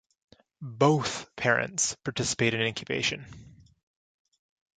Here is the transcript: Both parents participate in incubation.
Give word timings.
Both 0.63 1.29
parents 1.35 1.93
participate 2.03 2.55
in 2.55 2.61
incubation. 2.61 3.27